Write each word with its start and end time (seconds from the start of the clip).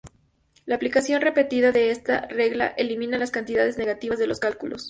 La 0.65 0.77
aplicación 0.77 1.21
repetida 1.21 1.71
de 1.71 1.91
esta 1.91 2.21
regla 2.21 2.65
elimina 2.75 3.19
las 3.19 3.29
cantidades 3.29 3.77
negativas 3.77 4.17
de 4.17 4.25
los 4.25 4.39
cálculos. 4.39 4.79